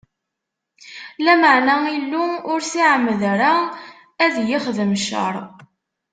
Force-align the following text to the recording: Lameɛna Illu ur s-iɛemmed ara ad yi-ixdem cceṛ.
Lameɛna 1.25 1.75
Illu 1.97 2.25
ur 2.51 2.59
s-iɛemmed 2.63 3.21
ara 3.33 3.51
ad 4.25 4.35
yi-ixdem 4.45 4.91
cceṛ. 5.01 5.35